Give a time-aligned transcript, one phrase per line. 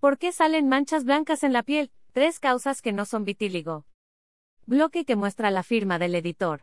[0.00, 1.90] ¿Por qué salen manchas blancas en la piel?
[2.12, 3.84] Tres causas que no son vitíligo.
[4.64, 6.62] Bloque que muestra la firma del editor.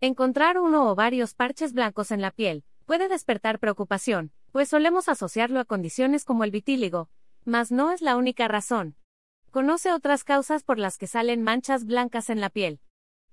[0.00, 5.60] Encontrar uno o varios parches blancos en la piel puede despertar preocupación, pues solemos asociarlo
[5.60, 7.08] a condiciones como el vitíligo,
[7.44, 8.96] mas no es la única razón.
[9.52, 12.80] Conoce otras causas por las que salen manchas blancas en la piel.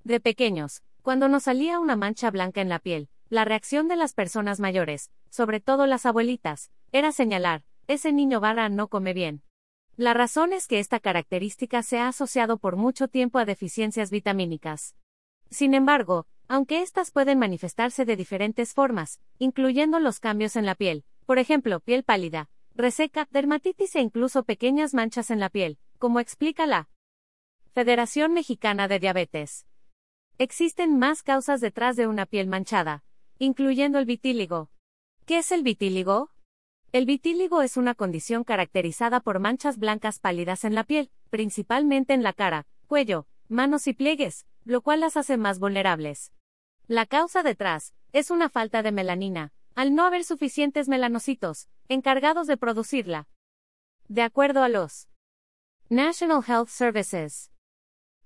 [0.03, 4.13] De pequeños, cuando nos salía una mancha blanca en la piel, la reacción de las
[4.13, 9.43] personas mayores, sobre todo las abuelitas, era señalar, ese niño vara no come bien.
[9.95, 14.95] La razón es que esta característica se ha asociado por mucho tiempo a deficiencias vitamínicas.
[15.49, 21.03] Sin embargo, aunque estas pueden manifestarse de diferentes formas, incluyendo los cambios en la piel,
[21.25, 26.67] por ejemplo, piel pálida, reseca, dermatitis e incluso pequeñas manchas en la piel, como explica
[26.67, 26.89] la
[27.73, 29.65] Federación Mexicana de Diabetes.
[30.37, 33.03] Existen más causas detrás de una piel manchada,
[33.39, 34.69] incluyendo el vitíligo.
[35.25, 36.31] ¿Qué es el vitíligo?
[36.97, 42.23] El vitíligo es una condición caracterizada por manchas blancas pálidas en la piel, principalmente en
[42.23, 46.33] la cara, cuello, manos y pliegues, lo cual las hace más vulnerables.
[46.87, 52.57] La causa detrás es una falta de melanina, al no haber suficientes melanocitos, encargados de
[52.57, 53.27] producirla.
[54.07, 55.07] De acuerdo a los
[55.89, 57.51] National Health Services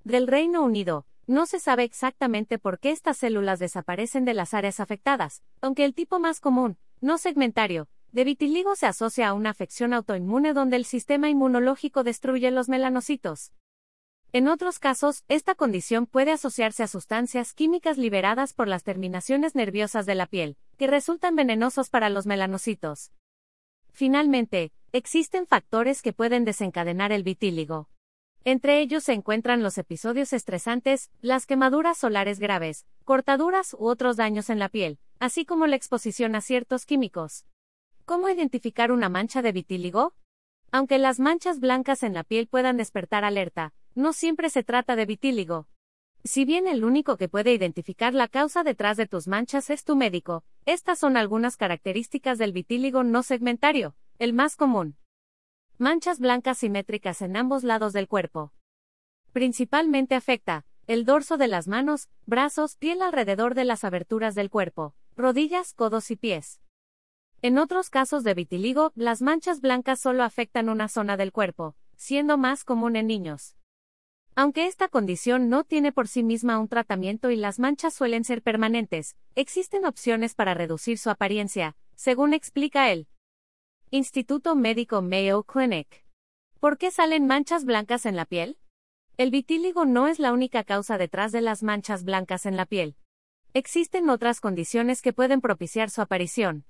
[0.05, 4.79] del Reino Unido, no se sabe exactamente por qué estas células desaparecen de las áreas
[4.79, 9.93] afectadas, aunque el tipo más común, no segmentario, de vitiligo se asocia a una afección
[9.93, 13.53] autoinmune donde el sistema inmunológico destruye los melanocitos.
[14.33, 20.05] En otros casos, esta condición puede asociarse a sustancias químicas liberadas por las terminaciones nerviosas
[20.05, 23.11] de la piel, que resultan venenosos para los melanocitos.
[23.91, 27.89] Finalmente, existen factores que pueden desencadenar el vitíligo.
[28.43, 34.49] Entre ellos se encuentran los episodios estresantes, las quemaduras solares graves, cortaduras u otros daños
[34.49, 37.45] en la piel, así como la exposición a ciertos químicos.
[38.05, 40.13] ¿Cómo identificar una mancha de vitíligo?
[40.71, 45.05] Aunque las manchas blancas en la piel puedan despertar alerta, no siempre se trata de
[45.05, 45.67] vitíligo.
[46.23, 49.95] Si bien el único que puede identificar la causa detrás de tus manchas es tu
[49.95, 54.97] médico, estas son algunas características del vitíligo no segmentario, el más común.
[55.77, 58.53] Manchas blancas simétricas en ambos lados del cuerpo.
[59.33, 64.95] Principalmente afecta el dorso de las manos, brazos, piel alrededor de las aberturas del cuerpo,
[65.15, 66.59] rodillas, codos y pies.
[67.43, 72.37] En otros casos de vitiligo, las manchas blancas solo afectan una zona del cuerpo, siendo
[72.37, 73.55] más común en niños.
[74.35, 78.43] Aunque esta condición no tiene por sí misma un tratamiento y las manchas suelen ser
[78.43, 83.07] permanentes, existen opciones para reducir su apariencia, según explica él.
[83.89, 86.05] Instituto Médico Mayo Clinic.
[86.59, 88.59] ¿Por qué salen manchas blancas en la piel?
[89.17, 92.97] El vitíligo no es la única causa detrás de las manchas blancas en la piel.
[93.55, 96.65] Existen otras condiciones que pueden propiciar su aparición.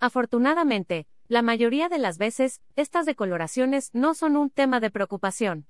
[0.00, 5.66] Afortunadamente, la mayoría de las veces, estas decoloraciones no son un tema de preocupación.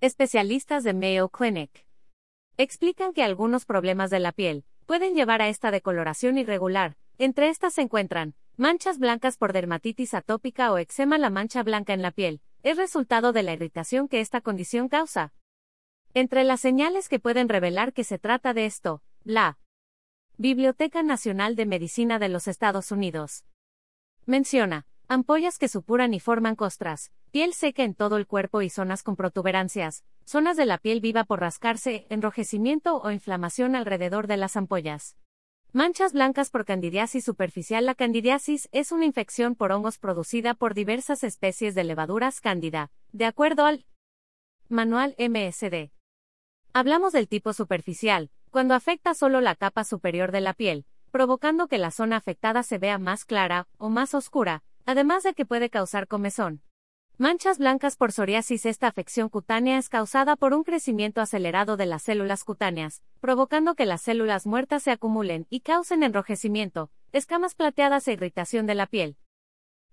[0.00, 1.86] Especialistas de Mayo Clinic
[2.56, 6.96] explican que algunos problemas de la piel pueden llevar a esta decoloración irregular.
[7.16, 11.18] Entre estas se encuentran Manchas blancas por dermatitis atópica o eczema.
[11.18, 15.32] La mancha blanca en la piel es resultado de la irritación que esta condición causa.
[16.12, 19.58] Entre las señales que pueden revelar que se trata de esto, la
[20.36, 23.44] Biblioteca Nacional de Medicina de los Estados Unidos
[24.26, 29.04] menciona ampollas que supuran y forman costras, piel seca en todo el cuerpo y zonas
[29.04, 34.56] con protuberancias, zonas de la piel viva por rascarse, enrojecimiento o inflamación alrededor de las
[34.56, 35.16] ampollas.
[35.72, 37.86] Manchas blancas por candidiasis superficial.
[37.86, 43.26] La candidiasis es una infección por hongos producida por diversas especies de levaduras cándida, de
[43.26, 43.84] acuerdo al
[44.68, 45.92] Manual MSD.
[46.72, 51.76] Hablamos del tipo superficial, cuando afecta solo la capa superior de la piel, provocando que
[51.76, 56.06] la zona afectada se vea más clara o más oscura, además de que puede causar
[56.06, 56.62] comezón.
[57.18, 58.64] Manchas blancas por psoriasis.
[58.64, 63.86] Esta afección cutánea es causada por un crecimiento acelerado de las células cutáneas, provocando que
[63.86, 69.16] las células muertas se acumulen y causen enrojecimiento, escamas plateadas e irritación de la piel.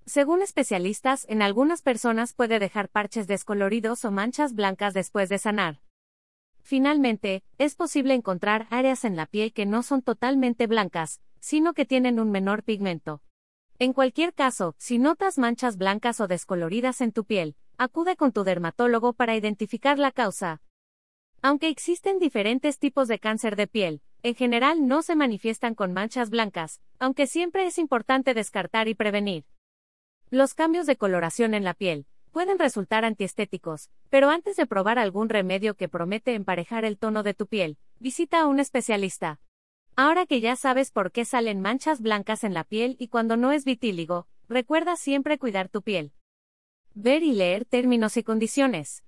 [0.05, 5.79] Según especialistas, en algunas personas puede dejar parches descoloridos o manchas blancas después de sanar.
[6.71, 11.85] Finalmente, es posible encontrar áreas en la piel que no son totalmente blancas, sino que
[11.85, 13.21] tienen un menor pigmento.
[13.77, 18.45] En cualquier caso, si notas manchas blancas o descoloridas en tu piel, acude con tu
[18.45, 20.61] dermatólogo para identificar la causa.
[21.41, 26.29] Aunque existen diferentes tipos de cáncer de piel, en general no se manifiestan con manchas
[26.29, 29.43] blancas, aunque siempre es importante descartar y prevenir.
[30.29, 35.29] Los cambios de coloración en la piel pueden resultar antiestéticos, pero antes de probar algún
[35.29, 39.39] remedio que promete emparejar el tono de tu piel, visita a un especialista.
[39.95, 43.51] Ahora que ya sabes por qué salen manchas blancas en la piel y cuando no
[43.51, 46.13] es vitíligo, recuerda siempre cuidar tu piel.
[46.93, 49.03] Ver y leer términos y condiciones.